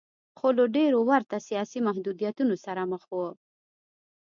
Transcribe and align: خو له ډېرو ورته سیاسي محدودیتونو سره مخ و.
خو 0.37 0.47
له 0.57 0.63
ډېرو 0.75 0.99
ورته 1.09 1.35
سیاسي 1.47 1.79
محدودیتونو 1.87 2.55
سره 2.65 2.81
مخ 2.91 3.03
و. 3.13 3.21